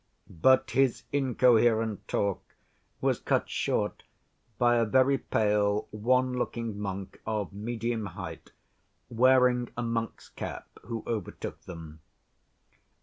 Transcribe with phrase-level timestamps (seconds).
[0.41, 2.55] But his incoherent talk
[3.01, 4.01] was cut short
[4.57, 8.51] by a very pale, wan‐looking monk of medium height,
[9.11, 11.99] wearing a monk's cap, who overtook them.